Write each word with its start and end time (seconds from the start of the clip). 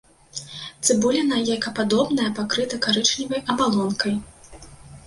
Цыбуліна 0.87 1.37
яйкападобная, 1.57 2.27
пакрыта 2.41 2.75
карычневай 2.87 3.41
абалонкай. 3.55 4.13